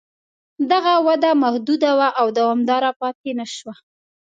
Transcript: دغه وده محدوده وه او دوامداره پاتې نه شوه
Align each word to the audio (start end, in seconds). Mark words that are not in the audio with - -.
دغه 0.71 0.93
وده 1.07 1.31
محدوده 1.43 1.91
وه 1.99 2.07
او 2.19 2.27
دوامداره 2.39 2.91
پاتې 2.99 3.31
نه 3.39 3.45
شوه 3.55 3.73